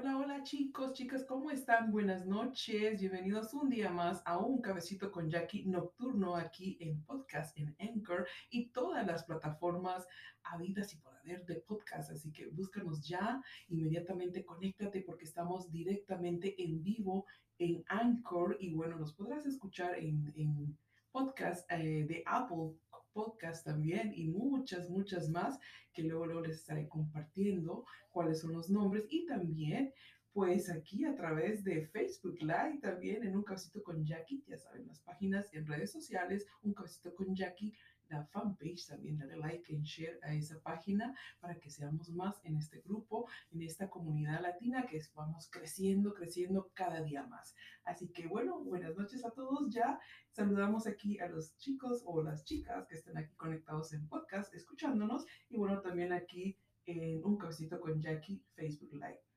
[0.00, 1.92] Hola, hola chicos, chicas, ¿cómo están?
[1.92, 7.54] Buenas noches, bienvenidos un día más a un cabecito con Jackie nocturno aquí en podcast,
[7.58, 10.08] en Anchor y todas las plataformas
[10.42, 12.12] habidas y por haber de podcast.
[12.12, 17.26] Así que búscanos ya, inmediatamente conéctate porque estamos directamente en vivo
[17.58, 20.78] en Anchor y bueno, nos podrás escuchar en,
[21.12, 22.72] podcast eh, de Apple
[23.12, 25.58] Podcast también y muchas, muchas más
[25.92, 29.92] que luego, les estaré compartiendo cuáles son los nombres y también
[30.32, 34.86] pues aquí a través de Facebook Live también en un cabecito con Jackie, ya saben
[34.86, 37.74] las páginas en redes sociales, un cabecito con Jackie
[38.10, 42.56] la fanpage, también dale like y share a esa página para que seamos más en
[42.56, 47.54] este grupo, en esta comunidad latina que vamos creciendo, creciendo cada día más.
[47.84, 49.72] Así que bueno, buenas noches a todos.
[49.72, 49.98] Ya
[50.30, 55.24] saludamos aquí a los chicos o las chicas que están aquí conectados en podcast, escuchándonos
[55.48, 59.29] y bueno, también aquí en un cabecito con Jackie Facebook Live.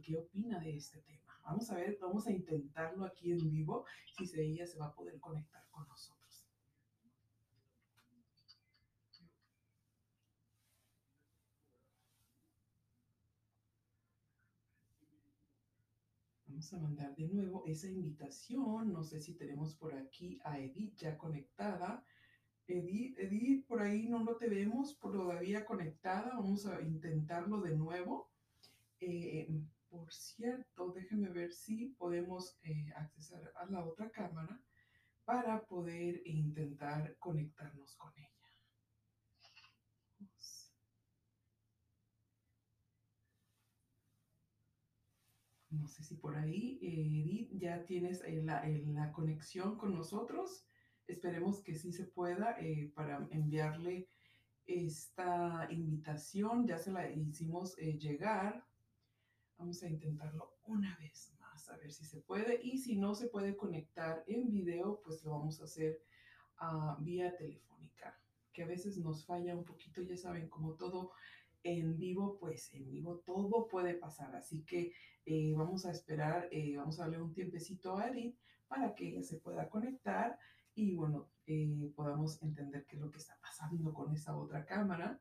[0.00, 1.40] qué opina de este tema.
[1.44, 3.84] Vamos a ver, vamos a intentarlo aquí en vivo,
[4.16, 6.24] si ella se va a poder conectar con nosotros.
[16.46, 18.92] Vamos a mandar de nuevo esa invitación.
[18.92, 22.04] No sé si tenemos por aquí a Edith ya conectada.
[22.66, 26.36] Edith, Edith, por ahí no lo tenemos todavía conectada.
[26.36, 28.30] Vamos a intentarlo de nuevo.
[29.00, 29.48] Eh,
[29.94, 34.60] por cierto, déjenme ver si podemos eh, acceder a la otra cámara
[35.24, 38.28] para poder intentar conectarnos con ella.
[45.70, 50.66] No sé si por ahí, Edith, ya tienes eh, la, la conexión con nosotros.
[51.06, 54.08] Esperemos que sí se pueda eh, para enviarle
[54.66, 56.66] esta invitación.
[56.66, 58.64] Ya se la hicimos eh, llegar.
[59.58, 62.60] Vamos a intentarlo una vez más, a ver si se puede.
[62.62, 66.02] Y si no se puede conectar en video, pues lo vamos a hacer
[66.60, 68.18] uh, vía telefónica,
[68.52, 71.12] que a veces nos falla un poquito, ya saben, como todo
[71.62, 74.34] en vivo, pues en vivo todo puede pasar.
[74.36, 74.92] Así que
[75.24, 78.36] eh, vamos a esperar, vamos a darle un tiempecito a Edith
[78.68, 80.38] para que ella se pueda conectar
[80.74, 85.20] y bueno, eh, podamos entender qué es lo que está pasando con esa otra cámara.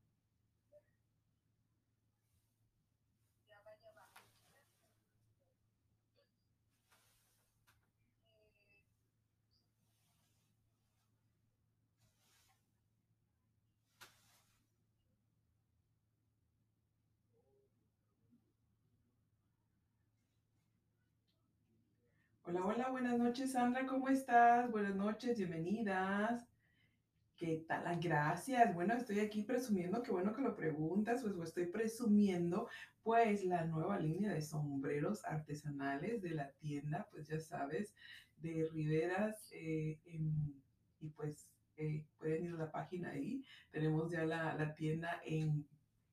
[22.48, 24.70] Hola, hola, buenas noches, Sandra, ¿cómo estás?
[24.70, 26.48] Buenas noches, bienvenidas.
[27.36, 28.00] ¿Qué tal?
[28.00, 28.74] Gracias.
[28.74, 32.66] Bueno, estoy aquí presumiendo, qué bueno que lo preguntas, pues estoy presumiendo
[33.02, 37.94] pues la nueva línea de sombreros artesanales de la tienda, pues ya sabes,
[38.38, 43.44] de Riveras eh, y pues eh, pueden ir a la página ahí.
[43.70, 45.68] Tenemos ya la, la tienda en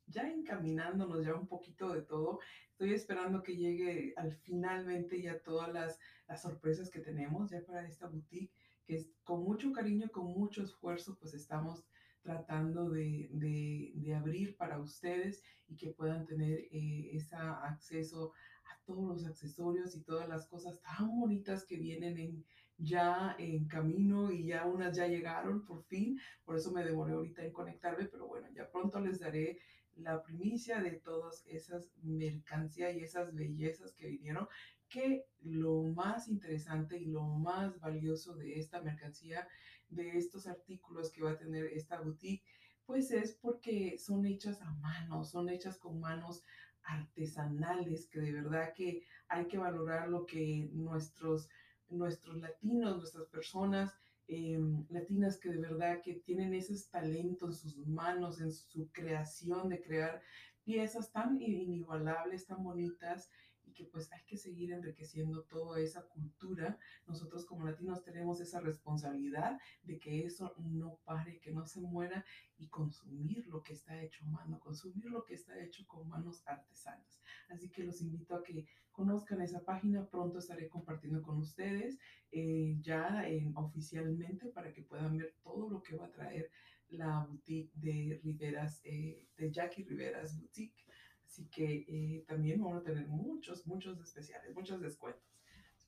[0.08, 2.40] ya encaminándonos ya un poquito de todo.
[2.72, 7.88] Estoy esperando que llegue al finalmente ya todas las, las sorpresas que tenemos ya para
[7.88, 8.52] esta boutique,
[8.86, 11.86] que es con mucho cariño, con mucho esfuerzo, pues estamos
[12.22, 18.34] tratando de, de, abrir para ustedes y que puedan tener eh, ese acceso
[18.66, 22.44] a todos los accesorios y todas las cosas tan bonitas que vienen en,
[22.78, 26.20] ya en camino y ya unas ya llegaron por fin.
[26.44, 29.60] Por eso me demoré ahorita en conectarme, pero bueno, ya pronto les daré
[29.96, 34.48] la primicia de todas esas mercancías y esas bellezas que vinieron,
[34.90, 39.48] que lo más interesante y lo más valioso de esta mercancía,
[39.90, 42.44] de estos artículos que va a tener esta boutique,
[42.86, 46.44] pues es porque son hechas a mano, son hechas con manos
[46.84, 51.50] artesanales, que de verdad que hay que valorar lo que nuestros,
[51.90, 53.96] nuestros latinos, nuestras personas
[54.28, 59.70] eh, latinas que de verdad que tienen esos talentos en sus manos, en su creación
[59.70, 60.22] de crear
[60.64, 63.30] piezas tan inigualables, tan bonitas
[63.64, 66.78] y que pues hay que seguir enriqueciendo toda esa cultura.
[67.08, 72.26] Nosotros como latinos tenemos esa responsabilidad de que eso no pare, que no se muera
[72.58, 76.44] y consumir lo que está hecho a mano, consumir lo que está hecho con manos
[76.46, 77.22] artesanas.
[77.50, 82.00] Así que los invito a que conozcan esa página, pronto estaré compartiendo con ustedes
[82.32, 83.26] eh, ya
[83.56, 86.50] oficialmente para que puedan ver todo lo que va a traer
[86.90, 90.86] la boutique de Riveras, eh, de Jackie Riveras Boutique.
[91.26, 95.24] Así que eh, también vamos a tener muchos, muchos especiales, muchos descuentos.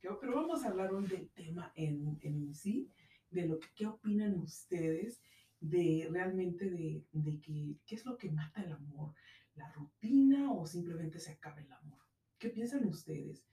[0.02, 2.92] pero vamos a hablar hoy del tema en, en sí,
[3.30, 5.22] de lo que, qué opinan ustedes
[5.60, 9.14] de realmente de, de que, qué es lo que mata el amor,
[9.58, 12.00] la rutina o simplemente se acaba el amor.
[12.38, 13.44] ¿Qué piensan ustedes?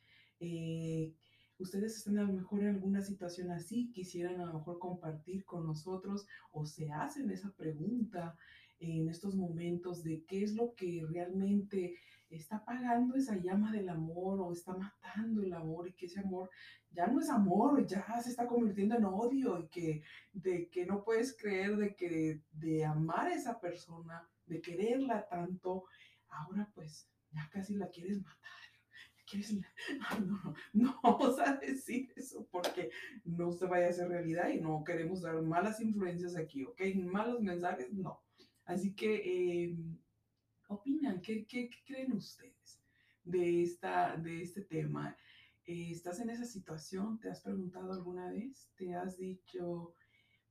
[0.41, 1.15] Eh,
[1.59, 5.67] ustedes están a lo mejor en alguna situación así, quisieran a lo mejor compartir con
[5.67, 8.37] nosotros o se hacen esa pregunta
[8.79, 11.97] en estos momentos de qué es lo que realmente
[12.29, 16.51] está apagando esa llama del amor o está matando el amor y que ese amor
[16.91, 20.03] ya no es amor, ya se está convirtiendo en odio y que
[20.33, 25.85] de que no puedes creer de que de amar a esa persona, de quererla tanto,
[26.29, 28.39] ahora pues ya casi la quieres matar.
[29.27, 29.55] ¿Quieres?
[30.27, 32.91] no, no, vamos a decir eso porque
[33.25, 36.81] no se vaya a hacer realidad y no queremos dar malas influencias aquí, ¿ok?
[36.97, 38.23] Malos mensajes, no.
[38.67, 39.77] Así que, eh,
[40.69, 42.81] opinan, ¿qué, ¿qué, creen ustedes
[43.25, 45.17] de, esta, de este tema?
[45.65, 47.19] Eh, ¿Estás en esa situación?
[47.19, 48.71] ¿Te has preguntado alguna vez?
[48.77, 49.95] ¿Te has dicho,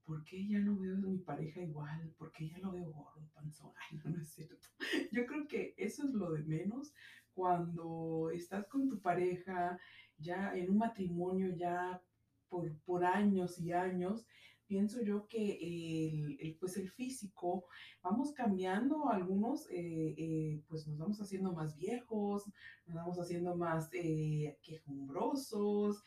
[0.05, 2.13] ¿por qué ya no veo a mi pareja igual?
[2.17, 3.71] ¿Por qué ya lo veo gordo, panzón?
[3.91, 4.67] Ay, no, no es cierto.
[5.11, 6.93] Yo creo que eso es lo de menos
[7.33, 9.79] cuando estás con tu pareja,
[10.17, 12.01] ya en un matrimonio, ya
[12.47, 14.27] por, por años y años,
[14.67, 17.65] pienso yo que el, pues el físico,
[18.01, 22.45] vamos cambiando, algunos eh, eh, pues nos vamos haciendo más viejos,
[22.85, 26.03] nos vamos haciendo más eh, quejumbrosos,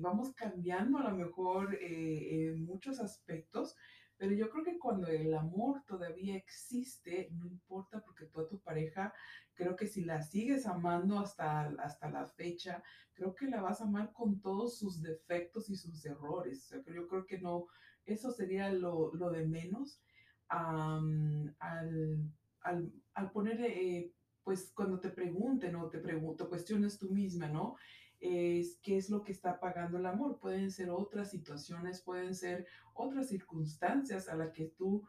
[0.00, 3.76] vamos cambiando a lo mejor en muchos aspectos,
[4.16, 9.12] pero yo creo que cuando el amor todavía existe, no importa porque toda tu pareja,
[9.54, 12.82] creo que si la sigues amando hasta, hasta la fecha,
[13.14, 16.64] creo que la vas a amar con todos sus defectos y sus errores.
[16.64, 17.66] O sea, yo creo que no,
[18.04, 20.00] eso sería lo, lo de menos
[20.48, 24.12] al, al, al, poner, eh,
[24.44, 27.76] pues cuando te pregunten o te pregunto, cuestiones tú misma, ¿no?
[28.20, 30.38] Es qué es lo que está pagando el amor.
[30.38, 35.06] Pueden ser otras situaciones, pueden ser otras circunstancias a las que tú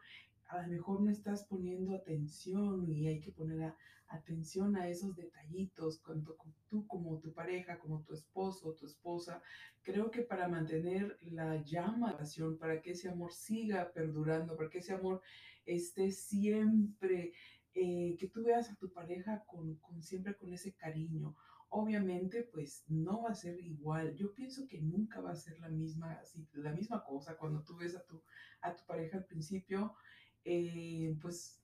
[0.48, 3.74] a lo mejor no estás poniendo atención y hay que poner
[4.08, 6.36] atención a esos detallitos, cuando
[6.68, 9.42] tú como tu pareja, como tu esposo tu esposa,
[9.82, 14.70] creo que para mantener la llama de pasión, para que ese amor siga perdurando, para
[14.70, 15.22] que ese amor
[15.64, 17.32] esté siempre,
[17.74, 21.36] eh, que tú veas a tu pareja con, con siempre con ese cariño
[21.76, 24.14] obviamente pues no va a ser igual.
[24.14, 26.18] Yo pienso que nunca va a ser la misma,
[26.54, 28.22] la misma cosa cuando tú ves a tu,
[28.62, 29.94] a tu pareja al principio,
[30.42, 31.60] eh, pues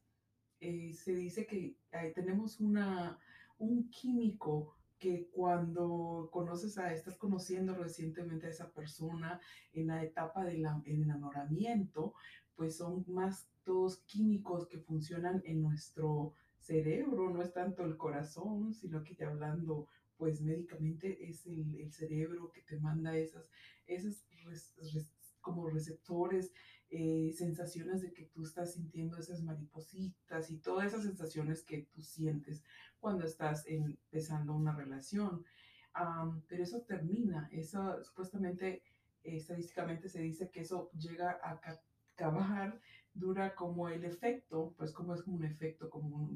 [0.61, 1.79] eh, se dice que
[2.15, 3.19] tenemos una,
[3.59, 9.41] un químico que cuando conoces a, estás conociendo recientemente a esa persona
[9.73, 12.15] en la etapa del enamoramiento,
[12.55, 18.73] pues son más todos químicos que funcionan en nuestro cerebro, no es tanto el corazón,
[18.75, 19.89] sino que ya hablando
[20.23, 23.51] pues médicamente es el, el cerebro que te manda esas,
[23.89, 24.25] esas
[25.41, 26.53] como receptores,
[26.91, 32.03] eh, sensaciones de que tú estás sintiendo esas maripositas y todas esas sensaciones que tú
[32.03, 32.63] sientes
[33.01, 35.45] cuando estás empezando una relación.
[36.47, 38.85] pero eso termina, eso supuestamente,
[39.25, 41.61] estadísticamente se dice que eso llega a
[42.15, 42.81] acabar
[43.15, 46.31] dura como el efecto, pues como es como un efecto, como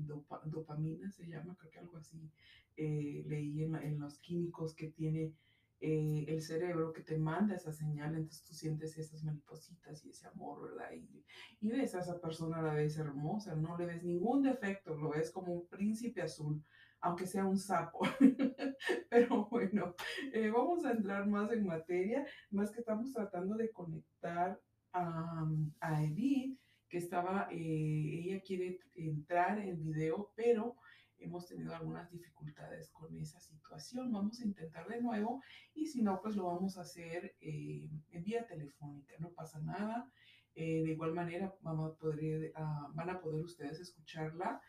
[0.44, 2.30] dopamina se llama, creo que algo así,
[2.76, 5.32] eh, leí en, en, los químicos que tiene
[5.80, 10.26] eh, el cerebro que te manda esa señal, entonces tú sientes esas maripositas y ese
[10.26, 10.90] amor, ¿verdad?
[10.92, 11.24] Y,
[11.60, 15.30] y ves a esa persona la vez hermosa, no le ves ningún defecto, lo ves
[15.30, 16.62] como un príncipe azul,
[17.00, 18.00] aunque sea un sapo.
[19.10, 19.94] Pero bueno,
[20.32, 24.58] eh, vamos a entrar más en materia, más que estamos tratando de conectar
[24.92, 25.46] a,
[25.80, 26.58] a Edith,
[26.98, 30.76] estaba, eh, ella quiere entrar en video, pero
[31.18, 34.12] hemos tenido algunas dificultades con esa situación.
[34.12, 35.42] Vamos a intentar de nuevo
[35.74, 40.10] y si no, pues lo vamos a hacer eh, en vía telefónica, no pasa nada.
[40.54, 44.60] Eh, de igual manera, vamos a poder, uh, van a poder ustedes escucharla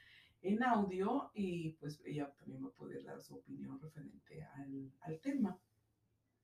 [0.41, 4.46] en audio y pues ella también va a poder dar su opinión referente
[5.00, 5.57] al tema.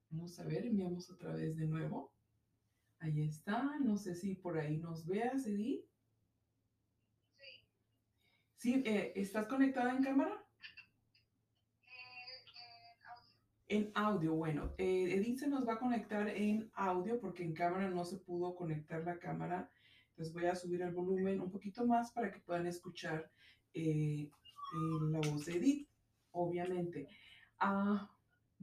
[0.10, 2.13] Vamos a ver, enviamos otra vez de nuevo.
[3.04, 5.84] Ahí está, no sé si por ahí nos veas, Edith.
[8.56, 10.42] Sí, eh, ¿estás conectada en cámara?
[13.68, 17.90] En audio, bueno, eh, Edith se nos va a conectar en audio porque en cámara
[17.90, 19.70] no se pudo conectar la cámara.
[20.12, 23.30] Entonces voy a subir el volumen un poquito más para que puedan escuchar
[23.74, 24.30] eh,
[25.12, 25.90] la voz de Edith,
[26.32, 27.10] obviamente.
[27.60, 28.13] Ah,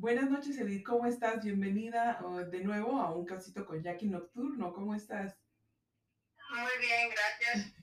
[0.01, 1.45] buenas noches, Edith, ¿cómo estás?
[1.45, 4.73] Bienvenida uh, de nuevo a un casito con Jackie Nocturno.
[4.73, 5.37] ¿Cómo estás?
[6.51, 7.75] Muy bien, gracias.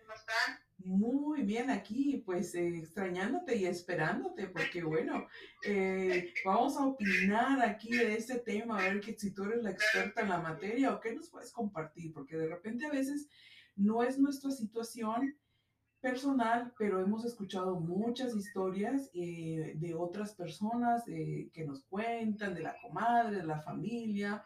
[0.00, 0.58] ¿Cómo están?
[0.78, 5.28] Muy bien aquí, pues eh, extrañándote y esperándote, porque bueno,
[5.64, 9.70] eh, vamos a opinar aquí de este tema, a ver que si tú eres la
[9.70, 13.28] experta en la materia o qué nos puedes compartir, porque de repente a veces
[13.76, 15.38] no es nuestra situación
[16.00, 22.74] personal, pero hemos escuchado muchas historias eh, de otras personas que nos cuentan, de la
[22.82, 24.44] comadre, de la familia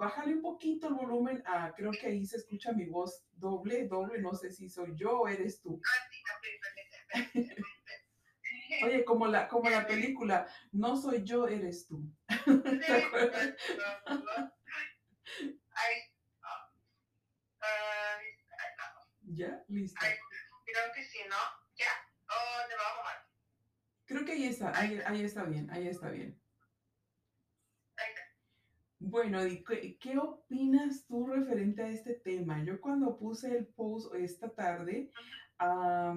[0.00, 4.20] bájale un poquito el volumen a, creo que ahí se escucha mi voz doble, doble,
[4.20, 5.80] no sé si soy yo o eres tú.
[8.84, 12.10] Oye, como la, como la película, no soy yo, eres tú.
[12.26, 13.54] ¿Te acuerdas?
[19.34, 19.64] ¿Ya?
[19.68, 20.00] Listo.
[20.00, 21.36] Creo que sí, ¿no?
[21.76, 21.86] Ya.
[22.26, 23.16] ¿O te bajo más?
[24.04, 26.40] Creo que ahí está, ahí, ahí está bien, ahí está bien.
[28.98, 32.62] Bueno, ¿qué, ¿qué opinas tú referente a este tema?
[32.64, 35.10] Yo cuando puse el post esta tarde,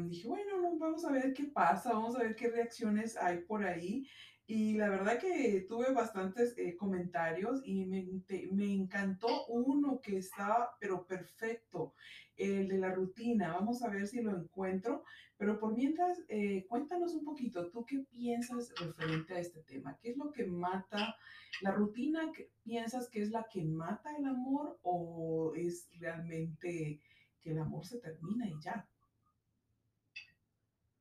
[0.09, 3.63] dije, bueno, no, vamos a ver qué pasa, vamos a ver qué reacciones hay por
[3.63, 4.09] ahí.
[4.55, 8.05] Y la verdad que tuve bastantes eh, comentarios y me,
[8.51, 11.95] me, encantó uno que estaba, pero perfecto,
[12.37, 13.53] el de la rutina.
[13.53, 15.05] Vamos a ver si lo encuentro.
[15.37, 19.97] Pero por mientras, eh, cuéntanos un poquito, ¿tú qué piensas referente a este tema?
[19.99, 21.17] ¿Qué es lo que mata
[21.61, 22.31] la rutina?
[22.61, 27.01] ¿Piensas que es la que mata el amor o es realmente
[27.41, 28.87] que el amor se termina y ya?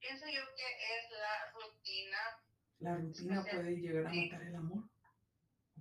[0.01, 1.52] Pienso yo que es la
[2.83, 4.85] la rutina puede llegar a matar el amor.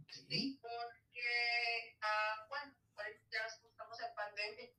[0.07, 2.73] Sí, porque, uh, bueno,
[3.31, 4.69] ya estamos en pandemia.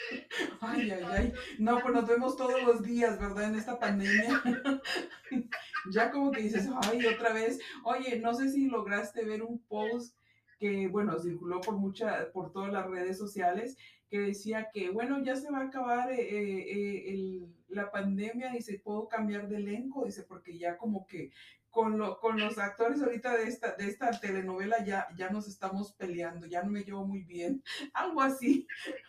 [0.62, 1.32] Ay, ay, ay.
[1.58, 3.44] No, pues nos vemos todos los días, ¿verdad?
[3.44, 4.42] En esta pandemia.
[5.90, 7.58] ya como que dices, ay, otra vez.
[7.84, 10.16] Oye, no sé si lograste ver un post
[10.58, 13.76] que, bueno, circuló por mucha, por todas las redes sociales,
[14.10, 18.56] que decía que, bueno, ya se va a acabar eh, eh, eh, el, la pandemia
[18.56, 21.30] y se puedo cambiar de elenco, dice, porque ya como que
[21.70, 25.92] con, lo, con los actores ahorita de esta, de esta telenovela ya, ya nos estamos
[25.92, 27.62] peleando, ya no me llevo muy bien,
[27.94, 28.66] algo así,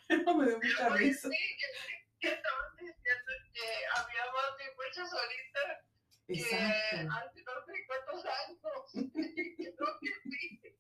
[0.25, 1.27] no me dio mucha risa.
[1.29, 1.38] Sí,
[2.20, 3.67] que, estaban diciendo que
[3.98, 5.60] había más de muchas ahorita
[6.27, 7.12] Exacto.
[7.17, 8.62] hace no sé cuántos años.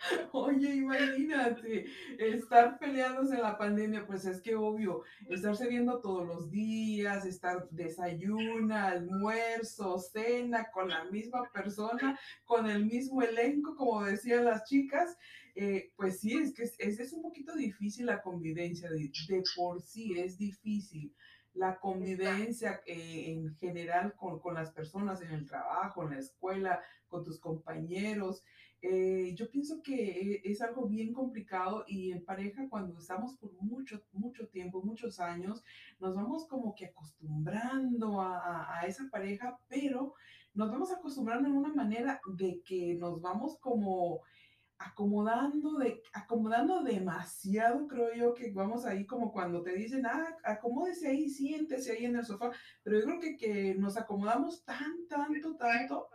[0.32, 1.86] Oye, imagínate,
[2.18, 7.68] estar peleándose en la pandemia, pues es que obvio, estarse viendo todos los días, estar
[7.70, 15.16] desayuna, almuerzo, cena con la misma persona, con el mismo elenco, como decían las chicas,
[15.54, 19.82] eh, pues sí, es que es, es, un poquito difícil la convivencia, de, de por
[19.82, 21.12] sí es difícil
[21.54, 26.80] la convivencia eh, en general con, con, las personas en el trabajo, en la escuela,
[27.08, 28.44] con tus compañeros.
[28.80, 34.00] Eh, yo pienso que es algo bien complicado y en pareja cuando estamos por mucho,
[34.12, 35.64] mucho tiempo, muchos años,
[35.98, 40.14] nos vamos como que acostumbrando a, a, esa pareja, pero
[40.54, 44.22] nos vamos acostumbrando en una manera de que nos vamos como
[44.78, 51.08] acomodando, de, acomodando demasiado, creo yo, que vamos ahí como cuando te dicen, ah, acomódese
[51.08, 55.56] ahí, siéntese ahí en el sofá, pero yo creo que, que nos acomodamos tan, tanto,
[55.56, 56.08] tanto,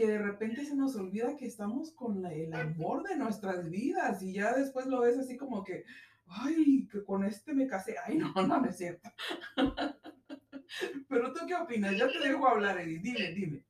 [0.00, 4.22] que de repente se nos olvida que estamos con la, el amor de nuestras vidas
[4.22, 5.84] y ya después lo ves así como que,
[6.26, 9.10] ay, que con este me casé, ay, no, no, no es cierto.
[11.08, 13.62] Pero tú qué opinas, ya te dejo hablar, Edith, dime, dime.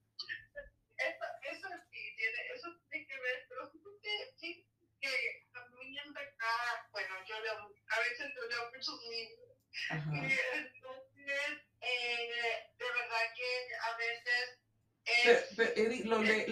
[0.96, 3.72] Eso, eso sí, tiene, eso tiene que ver, pero
[4.36, 4.64] sí
[5.00, 5.08] que
[5.54, 6.14] a mí en
[6.92, 9.50] bueno, yo leo, a veces yo leo muchos libros
[9.90, 14.59] y entonces, eh, de verdad que a veces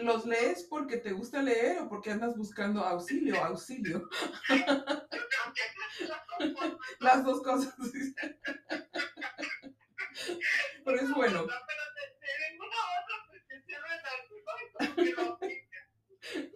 [0.03, 4.09] ¿los lees porque te gusta leer o porque andas buscando auxilio, auxilio?
[7.01, 7.75] Las dos cosas.
[10.85, 11.47] Pero es bueno.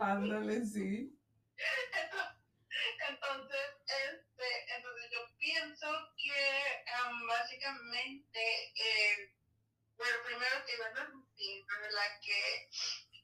[0.00, 1.16] Ándale, sí.
[3.08, 6.32] Entonces, este, entonces yo pienso que
[7.08, 8.40] um, básicamente
[8.74, 9.32] eh,
[10.02, 10.76] bueno, primero que
[11.92, 12.70] la que,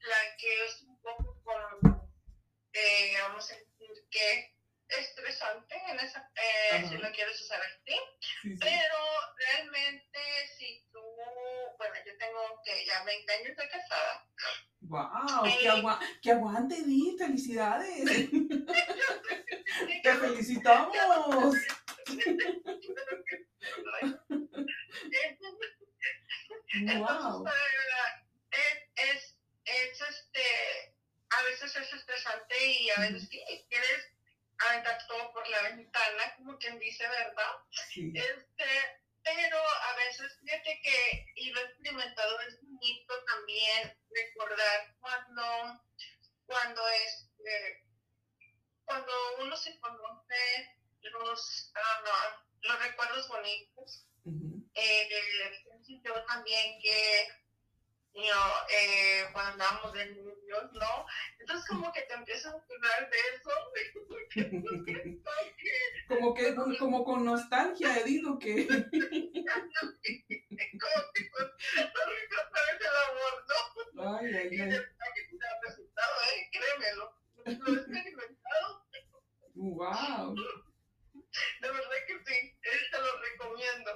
[0.07, 2.11] la que es un poco como,
[2.73, 4.55] eh, vamos a decir que
[4.89, 7.99] estresante en esa, eh, si lo quieres usar así,
[8.59, 8.97] pero
[9.37, 10.19] realmente
[10.57, 11.01] si tú,
[11.77, 14.25] bueno, yo tengo que ya 20 años de casada.
[14.81, 15.43] ¡Wow!
[15.43, 17.15] ¡Qué, eh, agua ¡Qué aguante, Di!
[17.19, 18.09] ¡Felicidades!
[20.03, 20.95] ¡Te felicitamos!
[26.71, 27.53] Entonces,
[28.95, 29.35] es,
[29.65, 30.95] es, este,
[31.29, 34.11] a veces es estresante y a veces quieres
[34.59, 37.55] aventar todo por la ventana, como quien dice, ¿verdad?
[37.95, 38.65] Este,
[39.23, 45.83] pero a veces, fíjate que, y lo he experimentado, es bonito también recordar cuando,
[46.69, 47.83] cuando es, este,
[48.85, 49.11] cuando
[49.41, 54.05] uno se conoce los, uh, los recuerdos bonitos,
[54.75, 55.09] eh,
[56.03, 57.27] yo también que
[58.13, 61.05] eh, cuando andamos de niños, ¿no?
[61.39, 63.49] Entonces como que te empiezas a acordar de eso.
[66.07, 68.67] como que como con nostalgia, Edith, que?
[68.67, 68.85] como
[71.13, 71.49] que con
[72.69, 74.17] el amor, ¿no?
[74.17, 74.49] Ay, ay, ay.
[74.51, 74.87] Y el
[75.61, 76.49] resultado, ¿eh?
[76.51, 77.13] Créemelo.
[77.45, 78.85] Lo he experimentado.
[79.55, 80.35] Wow.
[80.35, 83.91] De verdad que sí, te lo recomiendo.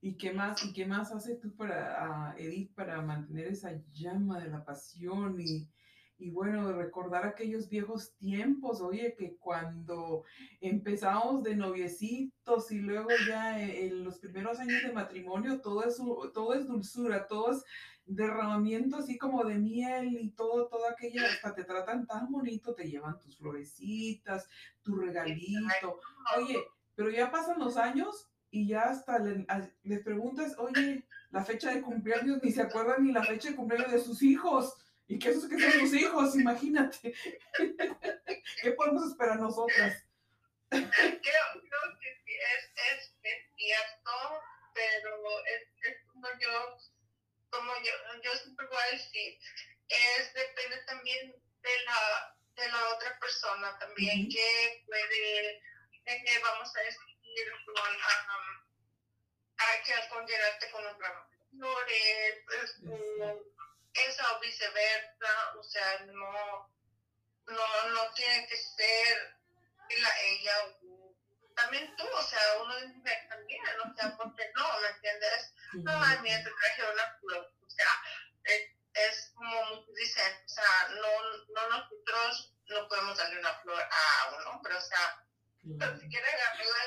[0.00, 4.48] ¿Y qué más, y qué más hace tú para, Edith, para mantener esa llama de
[4.48, 5.68] la pasión y,
[6.18, 10.24] y bueno, recordar aquellos viejos tiempos, oye, que cuando
[10.60, 15.96] empezamos de noviecitos y luego ya en los primeros años de matrimonio, todo es,
[16.32, 17.64] todo es dulzura, todo es
[18.04, 22.90] derramamiento así como de miel y todo, todo aquello, hasta te tratan tan bonito, te
[22.90, 24.48] llevan tus florecitas,
[24.82, 26.00] tu regalito.
[26.36, 26.58] Oye,
[26.96, 32.42] pero ya pasan los años y ya hasta les preguntas, oye, la fecha de cumpleaños,
[32.42, 34.76] ni se acuerdan ni la fecha de cumpleaños de sus hijos.
[35.08, 37.14] Y que esos que son sus hijos, imagínate.
[38.62, 40.04] ¿Qué podemos esperar nosotras?
[40.68, 40.82] Creo,
[41.18, 44.12] creo que sí, es, es, es, cierto,
[44.74, 46.76] pero es, es, como yo,
[47.48, 49.38] como yo, yo siempre voy a decir,
[49.88, 55.56] es, depende también de la, de la otra persona también, que puede,
[56.04, 57.11] eh, vamos a decir,
[57.64, 58.62] con, um,
[59.56, 60.96] hay que considerarte con los
[61.50, 62.76] flores, pues,
[63.94, 66.70] esa o viceversa, o sea, no,
[67.46, 69.36] no, no tiene que ser
[70.00, 70.52] la, ella
[71.54, 72.74] también tú, o sea, uno
[73.28, 75.54] también, o sea, porque no, ¿me entiendes?
[75.74, 78.02] No, ay, mira, te traje una flor, o sea,
[78.44, 84.34] es, es como dicen, o sea, no, no nosotros no podemos darle una flor a
[84.36, 85.22] un hombre, o sea,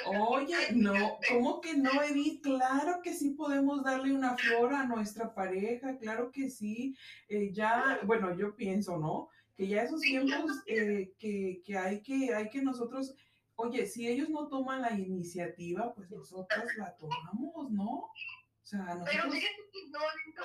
[0.05, 2.43] Oye, no, ¿cómo que no, Edith?
[2.43, 6.95] Claro que sí podemos darle una flor a nuestra pareja, claro que sí.
[7.29, 9.29] Eh, ya, bueno, yo pienso, ¿no?
[9.55, 13.15] Que ya esos tiempos eh, que, que, hay que hay que nosotros,
[13.55, 17.89] oye, si ellos no toman la iniciativa, pues nosotros la tomamos, ¿no?
[17.91, 18.13] O
[18.61, 19.09] sea, nosotros...
[19.09, 20.43] Pero fíjate que no, no,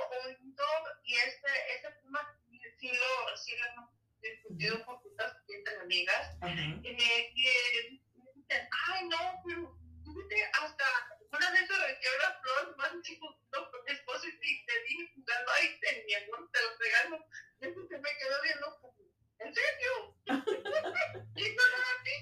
[1.05, 2.21] y este, este tema
[2.79, 3.91] sí lo, sí lo hemos
[4.23, 5.37] discutido con muchas
[5.83, 6.81] amigas, eh,
[7.35, 8.01] que
[8.55, 9.81] ay, no, pero
[10.63, 10.85] hasta
[11.33, 15.53] una vez requeó la flor, más chico, no, con mi esposo y te dije jugando,
[15.53, 17.27] ay, tenía, no, te lo regalo.
[17.61, 18.95] Y eso se me quedó viendo como,
[19.39, 20.17] ¿en serio?
[20.27, 22.15] y no era así,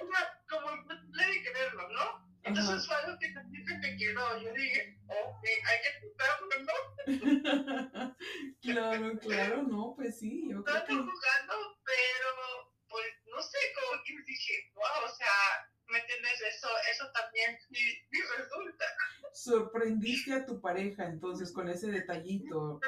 [0.00, 0.76] o sea, como
[1.12, 2.24] le de creerlo, ¿no?
[2.44, 4.38] Entonces fue algo que también se me quedó.
[4.38, 8.16] Yo dije, ok, hay que escucharlo, ¿no?
[8.62, 10.48] claro, claro, no, pues sí.
[10.50, 10.92] Yo creo que...
[10.92, 16.40] jugando, pero pues no sé, como que dije, wow, o sea, ¿me entiendes?
[16.42, 18.04] Eso, eso también sí,
[18.36, 18.84] resulta.
[19.44, 22.80] Sorprendiste a tu pareja entonces con ese detallito.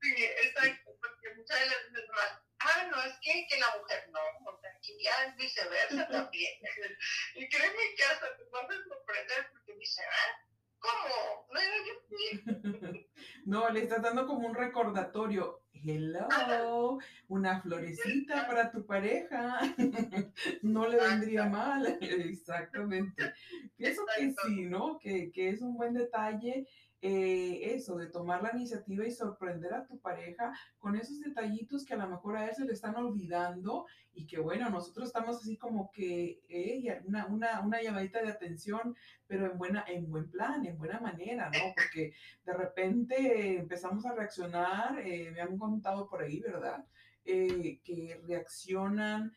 [0.00, 4.60] Sí, exacto, porque muchas veces más, ah, no, es que, que la mujer no, o
[4.60, 6.52] sea, que ya es viceversa también.
[7.36, 10.48] y créeme que hasta te vas a sorprender porque dice, ah,
[10.80, 11.46] ¿cómo?
[11.52, 11.98] No era yo
[13.46, 15.62] no, le estás dando como un recordatorio.
[15.84, 19.60] Hello, una florecita para tu pareja,
[20.62, 23.32] no le vendría mal, exactamente.
[23.76, 24.98] Pienso que sí, ¿no?
[24.98, 26.66] Que, que es un buen detalle
[27.00, 31.94] eh, eso, de tomar la iniciativa y sorprender a tu pareja con esos detallitos que
[31.94, 35.56] a lo mejor a él se le están olvidando y que bueno, nosotros estamos así
[35.56, 37.26] como que, eh, una,
[37.60, 38.96] una, llamadita de atención,
[39.28, 41.72] pero en, buena, en buen plan, en buena manera, ¿no?
[41.76, 46.84] Porque de repente empezamos a reaccionar, eh, me han contado por ahí, ¿verdad?
[47.24, 49.36] Eh, que reaccionan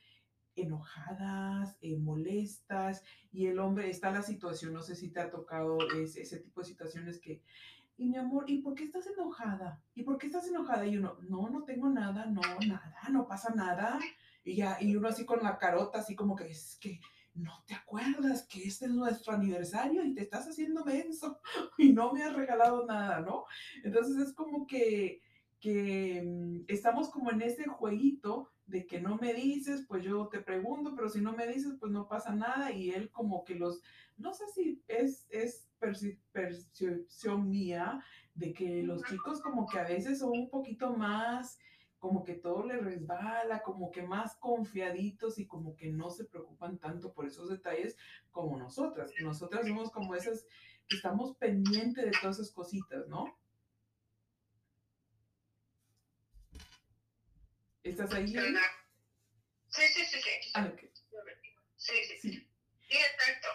[0.55, 5.77] enojadas, eh, molestas, y el hombre está la situación, no sé si te ha tocado
[5.97, 7.41] ese, ese tipo de situaciones que,
[7.97, 9.79] y mi amor, ¿y por qué estás enojada?
[9.93, 10.85] ¿Y por qué estás enojada?
[10.87, 13.99] Y uno, no, no tengo nada, no, nada, no pasa nada.
[14.43, 16.99] Y ya, y uno así con la carota, así como que es que
[17.33, 21.39] no te acuerdas que este es nuestro aniversario y te estás haciendo menso
[21.77, 23.45] y no me has regalado nada, ¿no?
[23.83, 25.21] Entonces es como que,
[25.59, 30.39] que mm, estamos como en ese jueguito de que no me dices, pues yo te
[30.39, 32.71] pregunto, pero si no me dices, pues no pasa nada.
[32.71, 33.81] Y él como que los,
[34.17, 35.67] no sé si es, es
[36.31, 38.03] percepción mía
[38.33, 41.59] de que los chicos como que a veces son un poquito más,
[41.99, 46.79] como que todo les resbala, como que más confiaditos y como que no se preocupan
[46.79, 47.97] tanto por esos detalles
[48.31, 49.11] como nosotras.
[49.21, 50.47] Nosotras somos como esas
[50.87, 53.25] que estamos pendientes de todas esas cositas, ¿no?
[57.83, 58.27] ¿Estás ahí?
[58.27, 60.51] Sí, sí, sí, sí.
[60.53, 60.89] Ah, okay.
[61.75, 62.47] sí, sí, sí.
[62.81, 63.47] Sí, exacto.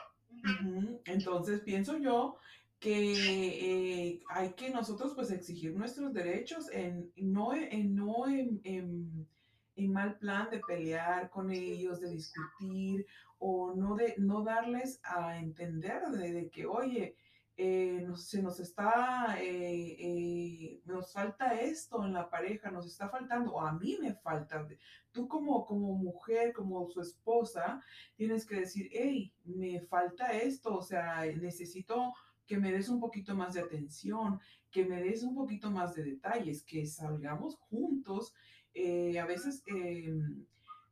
[1.04, 2.38] Entonces pienso yo
[2.80, 9.92] que eh, hay que nosotros pues exigir nuestros derechos en no en no en, en,
[9.92, 13.06] mal plan de pelear con ellos, de discutir
[13.38, 17.16] o no de no darles a entender de, de que oye
[17.58, 23.54] eh, se nos está, eh, eh, nos falta esto en la pareja, nos está faltando,
[23.54, 24.68] o a mí me falta.
[25.10, 27.80] Tú como, como mujer, como su esposa,
[28.14, 32.12] tienes que decir, hey, me falta esto, o sea, necesito
[32.46, 34.38] que me des un poquito más de atención,
[34.70, 38.34] que me des un poquito más de detalles, que salgamos juntos.
[38.74, 40.44] a veces em,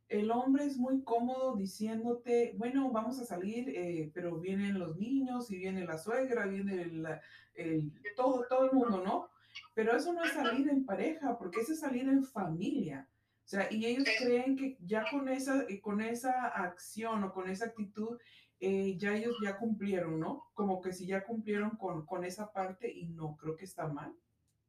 [0.09, 5.49] el hombre es muy cómodo diciéndote, bueno, vamos a salir, eh, pero vienen los niños
[5.49, 6.83] y viene la suegra, viene
[7.55, 9.29] el, todo, todo el mundo, ¿no?
[9.73, 13.07] Pero eso no es salir en pareja, porque eso es salir en familia.
[13.45, 17.49] O sea, y ellos creen que ya con esa, eh, con esa acción o con
[17.49, 18.17] esa actitud,
[18.59, 20.45] eh, ya ellos ya cumplieron, ¿no?
[20.53, 24.15] Como que si ya cumplieron con, con esa parte y no, creo que está mal.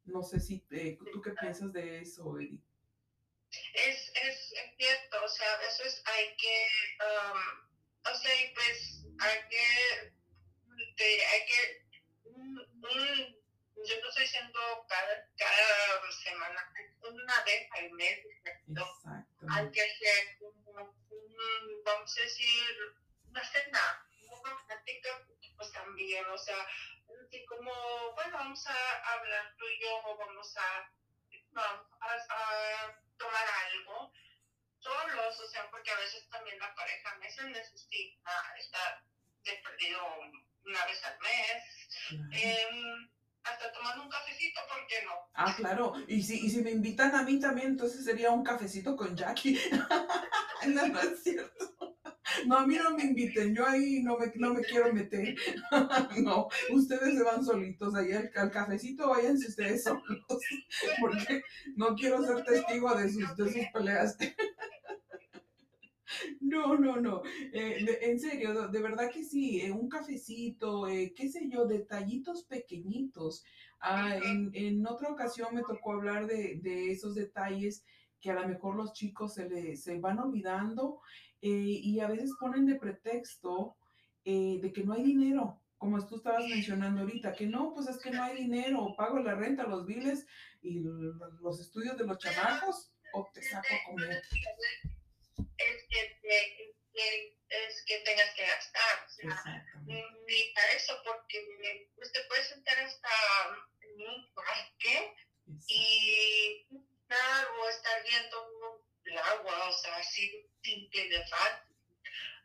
[0.05, 0.59] No sé si
[1.11, 2.61] tú qué piensas de eso, Edith.
[3.73, 6.67] Es, es, cierto, o sea, a veces hay que,
[7.01, 10.13] um, o sea, pues hay que,
[11.25, 11.85] hay que,
[13.85, 18.19] yo no estoy diciendo cada, cada semana, una vez al mes,
[19.49, 22.95] hay que hacer un, vamos a decir,
[23.29, 26.67] una cena, una romántica, pues también, o sea,
[27.25, 27.71] así como,
[28.13, 30.91] bueno, vamos a hablar tú y yo, vamos a,
[31.53, 31.87] vamos
[32.29, 34.11] a tomar algo
[34.79, 39.03] solos, o sea, porque a veces también la pareja a veces necesita estar
[39.43, 39.99] de perdido
[40.65, 41.63] una vez al mes.
[42.31, 43.09] Em,
[43.43, 45.11] hasta tomando un cafecito, ¿por qué no?
[45.33, 45.93] Ah, claro.
[46.07, 49.59] Y si, y si me invitan a mí también, entonces sería un cafecito con Jackie.
[50.67, 51.86] no, no es cierto.
[52.45, 55.35] No, a mí no me inviten, yo ahí no me, no me quiero meter.
[56.23, 60.03] no, ustedes se van solitos ahí al, cafecito, váyanse ustedes solos,
[60.99, 61.41] porque
[61.75, 64.17] no quiero ser testigo de sus, de sus peleas.
[66.39, 67.21] No, no, no.
[67.51, 69.61] Eh, en serio, de verdad que sí.
[69.61, 73.43] Eh, un cafecito, eh, qué sé yo, detallitos pequeñitos.
[73.79, 77.83] Ah, en, en, otra ocasión me tocó hablar de, de, esos detalles
[78.19, 80.99] que a lo mejor los chicos se, le, se van olvidando
[81.41, 83.77] eh, y a veces ponen de pretexto
[84.25, 87.97] eh, de que no hay dinero, como tú estabas mencionando ahorita, que no, pues es
[88.01, 90.25] que no hay dinero, pago la renta, los biles
[90.61, 94.21] y los estudios de los chamacos, o te saco a comer.
[95.57, 96.75] Es que,
[97.49, 102.77] es que tengas que gastar, o sea, ni para eso, porque pues, te puedes sentar
[102.79, 103.09] hasta
[103.81, 105.13] en un parque
[105.67, 106.67] y
[107.09, 111.75] o estar viendo agua, o sea, así simple de fácil.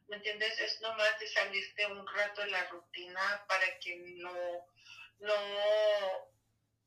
[0.08, 0.58] ¿Me entiendes?
[0.60, 4.66] Es nomás de salirte un rato de la rutina para que no,
[5.20, 5.34] no,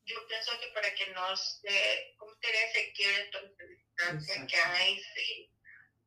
[0.05, 2.71] yo pienso que para que no se, ¿cómo sería?
[2.71, 5.49] Se quiere toda la distancia que hay, sí.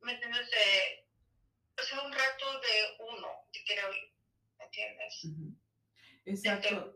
[0.02, 0.48] ¿Me entiendes?
[0.52, 1.04] Eh,
[1.76, 3.90] o sea, un rato de uno, te quiero
[4.58, 5.26] ¿me entiendes?
[6.24, 6.94] Exacto.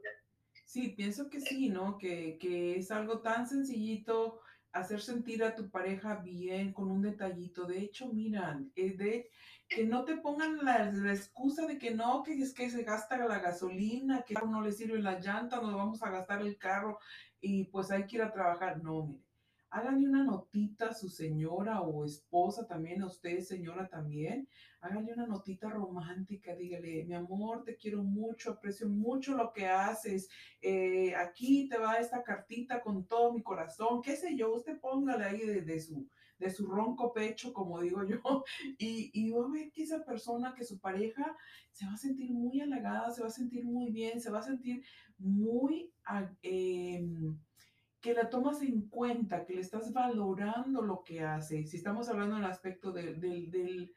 [0.64, 1.98] sí, pienso que sí, ¿no?
[1.98, 4.40] Que, que es algo tan sencillito
[4.72, 7.64] hacer sentir a tu pareja bien con un detallito.
[7.66, 9.30] De hecho, miran, eh, de,
[9.68, 13.38] que no te pongan la, excusa de que no, que es que se gasta la
[13.38, 16.98] gasolina, que no le sirve la llanta, no vamos a gastar el carro
[17.40, 18.82] y pues hay que ir a trabajar.
[18.82, 19.24] No, mire,
[19.70, 24.48] háganle una notita a su señora o esposa también, a usted señora también,
[24.82, 30.28] háganle una notita romántica, dígale, mi amor, te quiero mucho, aprecio mucho lo que haces,
[30.60, 35.24] eh, aquí te va esta cartita con todo mi corazón, qué sé yo, usted póngale
[35.24, 38.44] ahí de, su de su ronco pecho, como digo yo,
[38.78, 41.36] y, y va a ver que esa persona, que su pareja
[41.70, 44.42] se va a sentir muy halagada, se va a sentir muy bien, se va a
[44.42, 44.84] sentir
[45.16, 45.92] muy...
[46.42, 47.06] Eh,
[48.02, 51.64] que la tomas en cuenta, que le estás valorando lo que hace.
[51.64, 53.94] Si estamos hablando del aspecto del,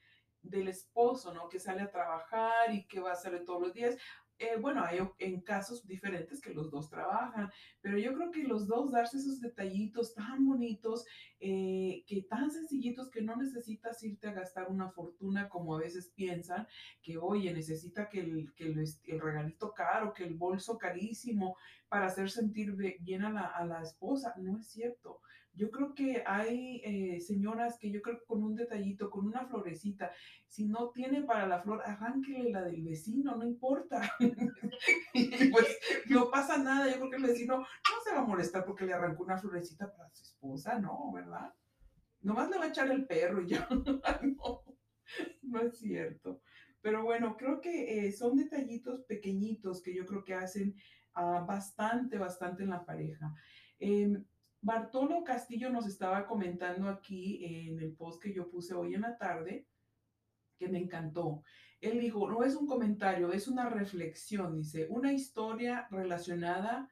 [0.50, 1.50] del, esposo, ¿no?
[1.50, 3.98] Que sale a trabajar y que va a hacer todos los días.
[4.38, 8.68] Eh, bueno, hay en casos diferentes que los dos trabajan, pero yo creo que los
[8.68, 11.06] dos darse esos detallitos tan bonitos,
[11.40, 16.12] eh, que tan sencillitos que no necesitas irte a gastar una fortuna como a veces
[16.14, 16.68] piensan,
[17.02, 21.56] que oye, necesita que el, que el, el regalito caro, que el bolso carísimo
[21.88, 24.34] para hacer sentir bien a la, a la esposa.
[24.38, 25.22] No es cierto.
[25.56, 29.46] Yo creo que hay eh, señoras que yo creo que con un detallito, con una
[29.46, 30.12] florecita,
[30.48, 34.02] si no tiene para la flor, arránquele la del vecino, no importa.
[35.52, 38.86] pues no pasa nada, yo creo que el vecino no se va a molestar porque
[38.86, 41.54] le arrancó una florecita para su esposa, no, ¿verdad?
[42.22, 43.68] Nomás le va a echar el perro y ya.
[44.38, 44.64] no,
[45.44, 46.42] no es cierto.
[46.82, 50.76] Pero bueno, creo que eh, son detallitos pequeñitos que yo creo que hacen
[51.16, 53.34] uh, bastante, bastante en la pareja.
[53.80, 54.24] Eh,
[54.66, 59.16] Bartolo Castillo nos estaba comentando aquí en el post que yo puse hoy en la
[59.16, 59.68] tarde,
[60.58, 61.44] que me encantó.
[61.80, 66.90] Él dijo, no es un comentario, es una reflexión, dice, una historia relacionada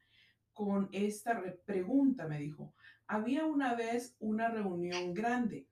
[0.53, 2.75] con esta pregunta, me dijo.
[3.07, 5.67] Había una vez una reunión grande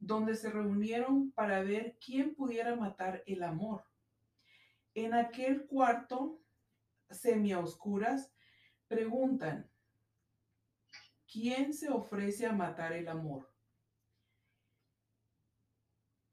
[0.00, 3.84] donde se reunieron para ver quién pudiera matar el amor.
[4.92, 6.40] En aquel cuarto,
[7.08, 8.34] semioscuras,
[8.88, 9.70] preguntan,
[11.30, 13.52] ¿Quién se ofrece a matar el amor?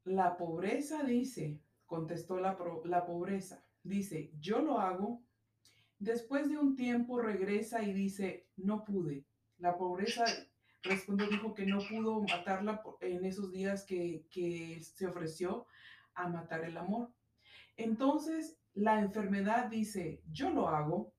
[0.04, 5.22] La pobreza dice, contestó la, la, pobreza, dice, yo lo hago.
[5.98, 9.26] Después de un tiempo regresa y dice, no pude.
[9.58, 10.24] La pobreza
[10.82, 15.66] respondió, dijo que no pudo matarla en esos días que, que se ofreció
[16.14, 17.12] a matar el amor.
[17.76, 21.15] Entonces la enfermedad dice, yo lo hago.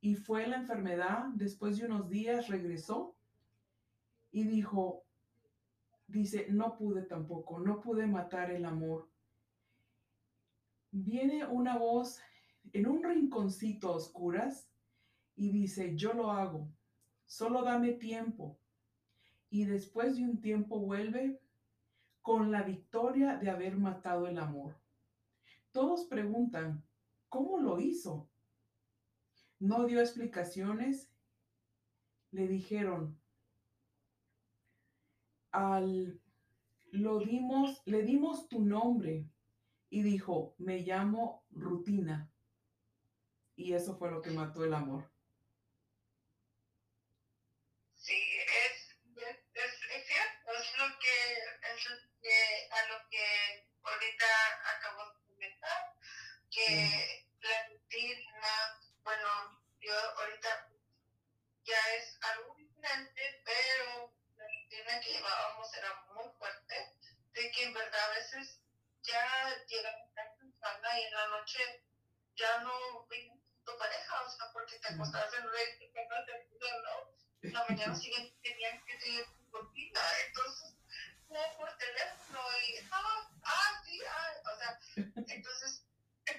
[0.00, 3.16] Y fue la enfermedad, después de unos días regresó
[4.30, 5.04] y dijo,
[6.06, 9.08] dice, no pude tampoco, no pude matar el amor.
[10.90, 12.20] Viene una voz
[12.72, 14.68] en un rinconcito a oscuras
[15.34, 16.68] y dice, yo lo hago,
[17.26, 18.58] solo dame tiempo.
[19.50, 21.40] Y después de un tiempo vuelve
[22.22, 24.74] con la victoria de haber matado el amor.
[25.70, 26.82] Todos preguntan,
[27.28, 28.28] ¿cómo lo hizo?
[29.58, 31.08] No dio explicaciones.
[32.30, 33.18] Le dijeron,
[35.50, 36.20] al,
[36.90, 39.24] lo dimos, le dimos tu nombre
[39.88, 42.30] y dijo, me llamo Rutina.
[43.54, 45.10] Y eso fue lo que mató el amor.
[47.94, 54.26] Sí, es, es, cierto, es lo que, es lo que, a lo que ahorita
[54.76, 55.94] acabo de comentar,
[56.50, 57.26] que
[57.68, 60.68] rutina bueno, yo ahorita
[61.62, 66.92] ya es algo diferente, pero la rutina que llevábamos era muy fuerte,
[67.32, 68.60] de que en verdad a veces
[69.02, 71.84] ya llegamos tan cansada y en la noche
[72.34, 74.30] ya no vimos tu pareja, o
[75.04, 76.00] sea, porque te acostabas en red y te
[76.82, 77.16] ¿no?
[77.42, 80.76] En la mañana siguiente tenían que seguir tu rutina, entonces
[81.28, 85.84] como por teléfono y ah, ah, sí, ah, o sea, entonces,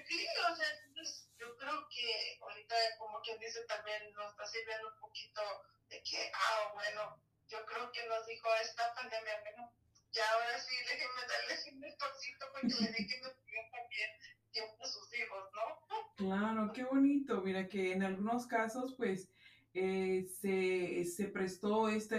[0.06, 4.88] sí, o sea, entonces yo creo que ahorita, como quien dice, también nos está sirviendo
[4.88, 5.42] un poquito
[5.88, 9.72] de que, ah, bueno, yo creo que nos dijo esta pandemia, bueno,
[10.12, 13.22] ya ahora sí déjenme darles un despancito porque le dejen
[13.70, 14.10] también
[14.50, 16.14] tiempo a sus hijos, ¿no?
[16.16, 17.40] Claro, qué bonito.
[17.42, 19.28] Mira que en algunos casos, pues,
[19.74, 22.16] eh, se, se, prestó esta,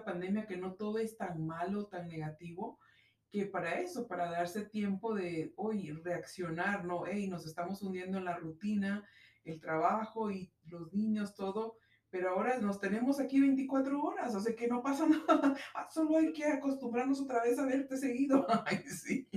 [0.00, 2.78] esta, pandemia que no todo es tan malo, tan negativo,
[3.30, 7.04] que para eso, para darse tiempo de, hoy reaccionar, ¿no?
[7.06, 9.06] Hey, nos estamos hundiendo en la rutina,
[9.44, 11.76] el trabajo y los niños, todo,
[12.10, 16.16] pero ahora nos tenemos aquí 24 horas, o sea que no pasa nada, ah, solo
[16.16, 18.46] hay que acostumbrarnos otra vez a verte seguido.
[18.66, 19.28] Ay, sí.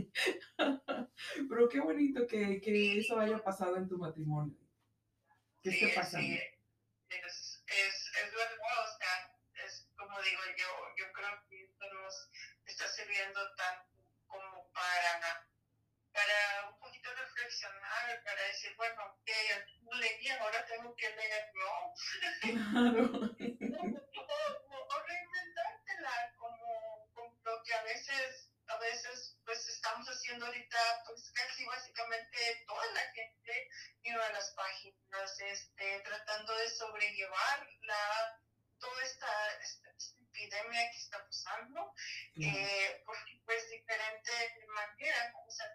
[1.50, 4.58] pero qué bonito que, que, eso haya pasado en tu matrimonio.
[5.62, 6.28] ¿Qué sí, está pasando?
[6.28, 6.40] Sí.
[7.10, 8.34] Es, es, es
[10.24, 11.44] verdad,
[11.84, 12.18] o sea, es como digo
[12.78, 13.90] yo, sirviendo tanto
[14.28, 15.48] como para,
[16.12, 19.30] para un poquito reflexionar, para decir, bueno, ok,
[19.82, 21.94] no leí, ahora tengo que leer, ¿no?
[24.68, 31.04] o, o reinventártela como, como lo que a veces a veces pues estamos haciendo ahorita
[31.06, 33.70] pues casi básicamente toda la gente
[34.04, 38.43] iba a las páginas este, tratando de sobrellevar la,
[38.84, 41.94] toda esta, esta, epidemia que está pasando
[42.36, 44.32] eh, porque pues diferente
[44.68, 45.68] manera o sea,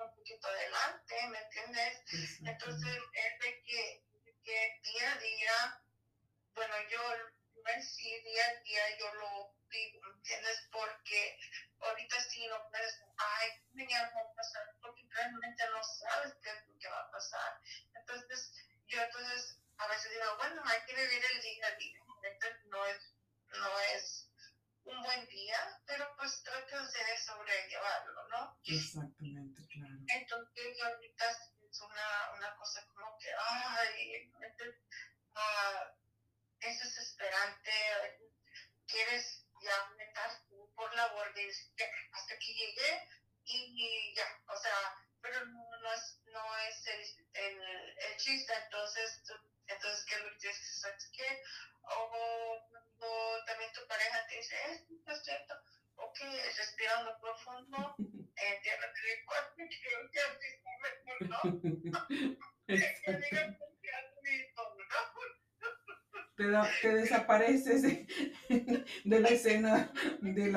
[0.00, 2.02] un poquito adelante ¿me entiendes?
[2.44, 5.82] entonces es de que, de que día a día
[6.54, 7.00] bueno yo
[7.82, 10.68] sí día a día yo lo vivo, ¿entiendes?
[10.72, 11.37] Porque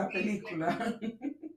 [0.02, 1.00] la película.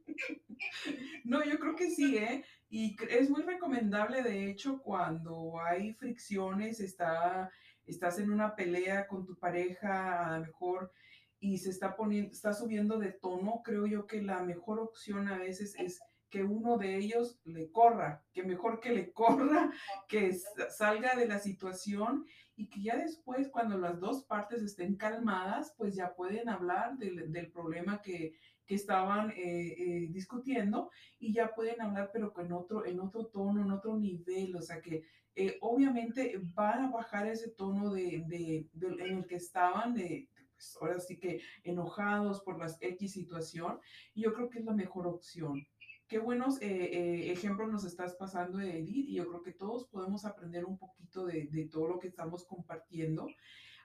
[1.24, 2.44] No, yo creo que sí, ¿eh?
[2.68, 7.50] Y es muy recomendable, de hecho, cuando hay fricciones, está,
[7.87, 10.92] estás en una pelea con tu pareja, a lo mejor,
[11.40, 15.38] y se está poniendo, está subiendo de tono, creo yo que la mejor opción a
[15.38, 19.70] veces es que uno de ellos le corra, que mejor que le corra,
[20.09, 20.37] que
[20.70, 22.26] salga de la situación
[22.57, 27.33] y que ya después, cuando las dos partes estén calmadas, pues ya pueden hablar del,
[27.33, 28.35] del problema que,
[28.67, 33.62] que estaban eh, eh, discutiendo y ya pueden hablar, pero con otro, en otro tono,
[33.62, 35.03] en otro nivel, o sea que
[35.37, 40.29] eh, obviamente van a bajar ese tono de, de, de, en el que estaban, de,
[40.55, 43.81] pues ahora sí que enojados por la X situación,
[44.14, 45.67] y yo creo que es la mejor opción
[46.14, 50.24] qué buenos eh, eh, ejemplos nos estás pasando, Edith, y yo creo que todos podemos
[50.24, 53.27] aprender un poquito de, todo lo que estamos compartiendo.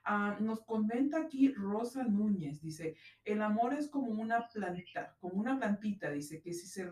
[0.06, 5.58] Ah, nos comenta aquí Rosa Núñez, dice, el amor es como una planta, como una
[5.58, 6.86] plantita, dice, que si se